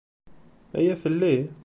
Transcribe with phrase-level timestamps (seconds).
[0.77, 1.35] Aya fell-i?